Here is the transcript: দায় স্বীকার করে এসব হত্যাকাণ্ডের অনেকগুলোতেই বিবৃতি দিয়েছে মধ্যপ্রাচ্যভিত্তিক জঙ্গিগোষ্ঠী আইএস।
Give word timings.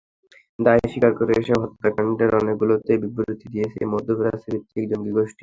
দায় 0.59 0.83
স্বীকার 0.91 1.11
করে 1.19 1.31
এসব 1.41 1.57
হত্যাকাণ্ডের 1.63 2.31
অনেকগুলোতেই 2.39 3.01
বিবৃতি 3.03 3.45
দিয়েছে 3.53 3.79
মধ্যপ্রাচ্যভিত্তিক 3.93 4.83
জঙ্গিগোষ্ঠী 4.91 5.19
আইএস। 5.25 5.39